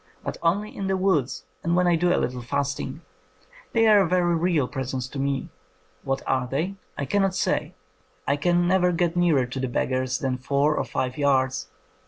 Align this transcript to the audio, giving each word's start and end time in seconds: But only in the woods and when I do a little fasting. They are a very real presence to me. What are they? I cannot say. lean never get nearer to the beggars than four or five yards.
But 0.23 0.39
only 0.41 0.75
in 0.75 0.87
the 0.87 0.97
woods 0.97 1.45
and 1.61 1.75
when 1.75 1.85
I 1.85 1.95
do 1.95 2.11
a 2.11 2.17
little 2.17 2.41
fasting. 2.41 3.01
They 3.71 3.85
are 3.85 4.01
a 4.01 4.07
very 4.09 4.33
real 4.35 4.67
presence 4.67 5.07
to 5.09 5.19
me. 5.19 5.49
What 6.01 6.23
are 6.25 6.47
they? 6.47 6.73
I 6.97 7.05
cannot 7.05 7.35
say. 7.35 7.75
lean 8.27 8.67
never 8.67 8.91
get 8.93 9.15
nearer 9.15 9.45
to 9.45 9.59
the 9.59 9.67
beggars 9.67 10.17
than 10.17 10.39
four 10.39 10.75
or 10.75 10.85
five 10.85 11.19
yards. 11.19 11.67